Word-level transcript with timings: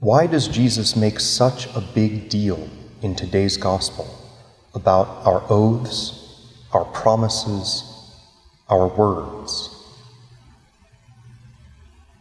Why 0.00 0.28
does 0.28 0.46
Jesus 0.46 0.94
make 0.94 1.18
such 1.18 1.66
a 1.74 1.80
big 1.80 2.28
deal 2.28 2.68
in 3.02 3.16
today's 3.16 3.56
gospel 3.56 4.06
about 4.72 5.08
our 5.26 5.42
oaths, 5.50 6.54
our 6.72 6.84
promises, 6.84 7.82
our 8.68 8.86
words? 8.86 9.74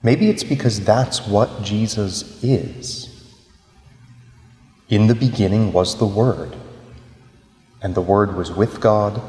Maybe 0.01 0.27
it's 0.27 0.43
because 0.43 0.83
that's 0.83 1.27
what 1.27 1.61
Jesus 1.61 2.43
is. 2.43 3.13
In 4.89 5.05
the 5.05 5.15
beginning 5.15 5.71
was 5.71 5.99
the 5.99 6.07
Word, 6.07 6.55
and 7.83 7.93
the 7.93 8.01
Word 8.01 8.35
was 8.35 8.51
with 8.51 8.81
God, 8.81 9.21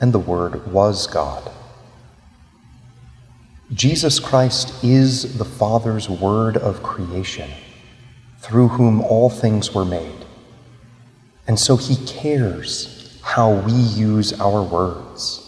and 0.00 0.12
the 0.12 0.18
Word 0.18 0.72
was 0.72 1.06
God. 1.06 1.48
Jesus 3.74 4.20
Christ 4.20 4.84
is 4.84 5.38
the 5.38 5.46
Father's 5.46 6.06
Word 6.06 6.58
of 6.58 6.82
creation, 6.82 7.48
through 8.40 8.68
whom 8.68 9.00
all 9.00 9.30
things 9.30 9.72
were 9.74 9.86
made. 9.86 10.26
And 11.46 11.58
so 11.58 11.76
he 11.76 11.96
cares 12.04 13.18
how 13.22 13.52
we 13.52 13.72
use 13.72 14.38
our 14.38 14.62
words. 14.62 15.38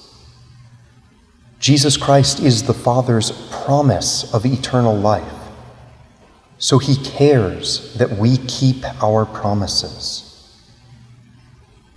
Jesus 1.59 1.98
Christ 1.98 2.41
is 2.41 2.62
the 2.62 2.73
Father's 2.73 3.30
promise 3.51 4.32
of 4.32 4.46
eternal 4.46 4.96
life. 4.96 5.32
So 6.56 6.79
he 6.79 6.96
cares 6.96 7.93
that 7.95 8.12
we 8.12 8.38
keep 8.38 8.84
our 9.02 9.27
promises. 9.27 10.56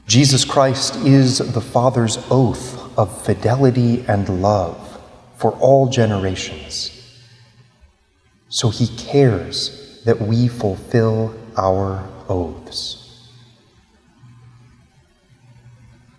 Jesus 0.07 0.44
Christ 0.44 0.98
is 1.05 1.38
the 1.54 1.62
Father's 1.62 2.18
oath 2.30 2.98
of 2.98 3.23
fidelity 3.23 4.04
and 4.09 4.41
love 4.41 4.87
for 5.38 5.52
all 5.54 5.88
generations. 5.88 6.94
So 8.50 8.70
he 8.70 8.88
cares 8.98 10.02
that 10.05 10.20
we 10.22 10.48
fulfill 10.48 11.36
our 11.58 12.08
oaths. 12.27 13.30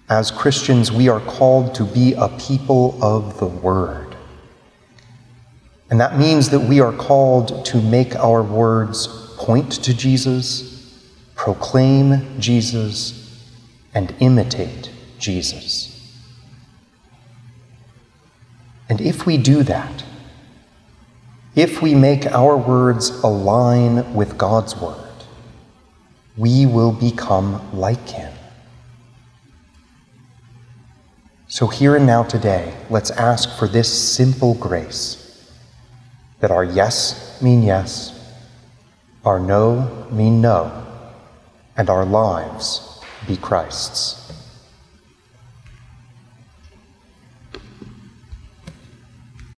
As 0.09 0.31
Christians, 0.31 0.91
we 0.91 1.09
are 1.09 1.21
called 1.21 1.75
to 1.75 1.85
be 1.85 2.15
a 2.15 2.29
people 2.39 3.03
of 3.03 3.39
the 3.39 3.47
Word. 3.47 4.17
And 5.91 6.01
that 6.01 6.19
means 6.19 6.51
that 6.51 6.61
we 6.61 6.81
are 6.81 6.93
called 6.93 7.65
to 7.67 7.81
make 7.83 8.15
our 8.17 8.43
words 8.43 9.07
point 9.37 9.73
to 9.85 9.95
Jesus, 9.95 11.07
proclaim 11.35 12.41
Jesus, 12.41 13.45
and 13.95 14.15
imitate 14.21 14.91
Jesus. 15.19 15.98
And 18.89 19.01
if 19.01 19.27
we 19.27 19.37
do 19.37 19.63
that, 19.65 20.05
if 21.55 21.83
we 21.83 21.95
make 21.95 22.27
our 22.27 22.57
words 22.57 23.11
align 23.23 24.15
with 24.15 24.39
God's 24.39 24.77
word, 24.77 24.97
we 26.37 26.67
will 26.67 26.93
become 26.93 27.77
like 27.77 28.09
him. 28.09 28.33
So, 31.49 31.67
here 31.67 31.97
and 31.97 32.07
now 32.07 32.23
today, 32.23 32.75
let's 32.91 33.11
ask 33.11 33.59
for 33.59 33.67
this 33.67 33.91
simple 33.91 34.55
grace 34.55 35.51
that 36.41 36.51
our 36.51 36.63
yes 36.63 37.41
mean 37.43 37.63
yes, 37.63 38.15
our 39.25 39.41
no 39.41 40.07
mean 40.11 40.41
no, 40.41 40.87
and 41.77 41.91
our 41.91 42.05
lives 42.05 43.01
be 43.27 43.37
Christ's. 43.37 44.33